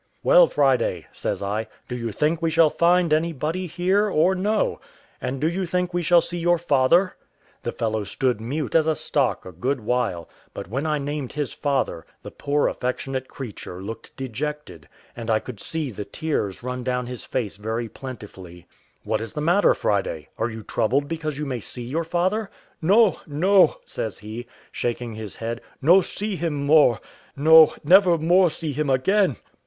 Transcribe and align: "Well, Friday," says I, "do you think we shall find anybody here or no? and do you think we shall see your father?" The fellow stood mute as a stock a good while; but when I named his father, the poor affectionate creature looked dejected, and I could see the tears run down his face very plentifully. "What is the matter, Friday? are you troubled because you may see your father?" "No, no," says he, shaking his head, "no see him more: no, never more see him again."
"Well, 0.23 0.47
Friday," 0.47 1.05
says 1.11 1.43
I, 1.43 1.67
"do 1.87 1.95
you 1.95 2.11
think 2.11 2.41
we 2.41 2.49
shall 2.49 2.71
find 2.71 3.13
anybody 3.13 3.67
here 3.67 4.09
or 4.09 4.33
no? 4.33 4.81
and 5.21 5.39
do 5.39 5.47
you 5.47 5.67
think 5.67 5.93
we 5.93 6.01
shall 6.01 6.21
see 6.21 6.39
your 6.39 6.57
father?" 6.57 7.15
The 7.61 7.71
fellow 7.71 8.03
stood 8.03 8.41
mute 8.41 8.73
as 8.73 8.87
a 8.87 8.95
stock 8.95 9.45
a 9.45 9.51
good 9.51 9.79
while; 9.79 10.27
but 10.55 10.67
when 10.67 10.87
I 10.87 10.97
named 10.97 11.33
his 11.33 11.53
father, 11.53 12.03
the 12.23 12.31
poor 12.31 12.67
affectionate 12.67 13.27
creature 13.27 13.79
looked 13.79 14.17
dejected, 14.17 14.89
and 15.15 15.29
I 15.29 15.37
could 15.37 15.59
see 15.59 15.91
the 15.91 16.03
tears 16.03 16.63
run 16.63 16.83
down 16.83 17.05
his 17.05 17.23
face 17.23 17.57
very 17.57 17.87
plentifully. 17.87 18.65
"What 19.03 19.21
is 19.21 19.33
the 19.33 19.39
matter, 19.41 19.75
Friday? 19.75 20.29
are 20.39 20.49
you 20.49 20.63
troubled 20.63 21.07
because 21.07 21.37
you 21.37 21.45
may 21.45 21.59
see 21.59 21.83
your 21.85 22.03
father?" 22.03 22.49
"No, 22.81 23.19
no," 23.27 23.77
says 23.85 24.17
he, 24.17 24.47
shaking 24.71 25.13
his 25.13 25.35
head, 25.35 25.61
"no 25.79 26.01
see 26.01 26.35
him 26.37 26.55
more: 26.55 26.99
no, 27.35 27.75
never 27.83 28.17
more 28.17 28.49
see 28.49 28.71
him 28.71 28.89
again." 28.89 29.35